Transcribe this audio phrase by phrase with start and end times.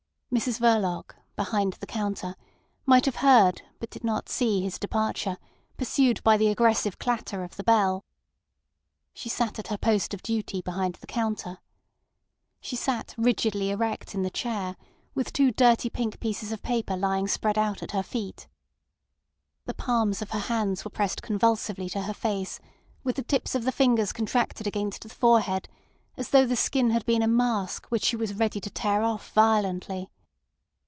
[0.33, 2.37] Mrs Verloc, behind the counter,
[2.85, 5.37] might have heard but did not see his departure,
[5.75, 8.05] pursued by the aggressive clatter of the bell.
[9.13, 11.59] She sat at her post of duty behind the counter.
[12.61, 14.77] She sat rigidly erect in the chair
[15.13, 18.47] with two dirty pink pieces of paper lying spread out at her feet.
[19.65, 22.61] The palms of her hands were pressed convulsively to her face,
[23.03, 25.67] with the tips of the fingers contracted against the forehead,
[26.15, 29.33] as though the skin had been a mask which she was ready to tear off
[29.33, 30.09] violently.